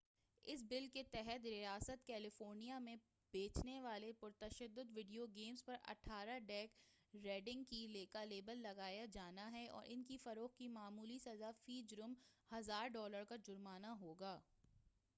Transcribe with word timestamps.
اس 0.43 0.63
بل 0.69 0.87
کے 0.93 1.01
تحت 1.11 1.45
ریاست 1.45 2.05
کیلیفورنیا 2.05 2.77
میں 2.79 2.95
بیچنے 3.33 3.79
والے 3.81 4.11
پرتشدد 4.19 4.95
ویڈیو 4.95 5.25
گیمز 5.35 5.63
پر 5.65 5.75
18 5.85 6.37
ڈیک 6.47 6.73
ریڈنگ 7.13 7.73
کا 8.11 8.23
لیبل 8.23 8.61
لگایا 8.61 9.05
جانا 9.13 9.51
ہے 9.51 9.65
اور 9.67 9.83
ان 9.87 10.03
کی 10.03 10.17
فروخت 10.23 10.57
کی 10.57 10.67
معمولی 10.69 11.17
سزا 11.19 11.51
فی 11.65 11.81
جرم 11.89 12.13
$ 12.51 12.59
1000 12.59 13.23
کا 13.29 13.35
جرمانہ 13.43 13.95
ہوگا۔ 14.01 14.39